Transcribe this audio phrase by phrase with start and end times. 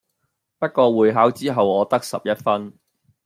[0.57, 2.73] 不過會考之後我得十一分⠀